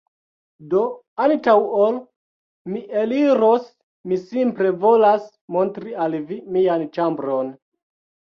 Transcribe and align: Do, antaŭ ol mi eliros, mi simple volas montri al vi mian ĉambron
Do, 0.69 0.79
antaŭ 1.25 1.53
ol 1.81 1.99
mi 2.71 2.81
eliros, 3.01 3.67
mi 4.13 4.19
simple 4.31 4.73
volas 4.87 5.29
montri 5.59 5.95
al 6.07 6.17
vi 6.33 6.41
mian 6.57 6.89
ĉambron 6.99 7.55